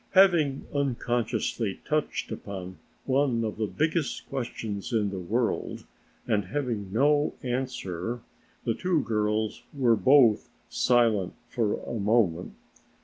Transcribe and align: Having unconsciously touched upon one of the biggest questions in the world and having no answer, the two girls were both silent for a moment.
Having 0.13 0.65
unconsciously 0.73 1.79
touched 1.85 2.31
upon 2.31 2.79
one 3.05 3.43
of 3.45 3.57
the 3.57 3.67
biggest 3.67 4.27
questions 4.27 4.91
in 4.91 5.11
the 5.11 5.19
world 5.19 5.85
and 6.25 6.45
having 6.45 6.91
no 6.91 7.35
answer, 7.43 8.21
the 8.63 8.73
two 8.73 9.03
girls 9.03 9.61
were 9.71 9.95
both 9.95 10.49
silent 10.69 11.33
for 11.49 11.79
a 11.83 11.93
moment. 11.99 12.53